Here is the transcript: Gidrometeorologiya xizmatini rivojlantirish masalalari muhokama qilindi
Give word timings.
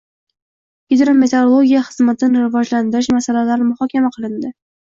Gidrometeorologiya 0.93 1.83
xizmatini 1.91 2.43
rivojlantirish 2.47 3.13
masalalari 3.19 3.71
muhokama 3.71 4.15
qilindi 4.19 4.55